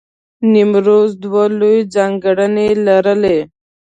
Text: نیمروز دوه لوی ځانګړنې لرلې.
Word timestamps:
نیمروز 0.51 1.09
دوه 1.23 1.43
لوی 1.59 1.77
ځانګړنې 1.93 2.67
لرلې. 2.85 3.37